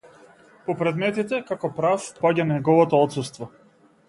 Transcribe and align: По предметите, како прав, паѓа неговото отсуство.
По 0.69 0.75
предметите, 0.79 1.41
како 1.51 1.71
прав, 1.81 2.09
паѓа 2.25 2.49
неговото 2.55 3.05
отсуство. 3.07 3.53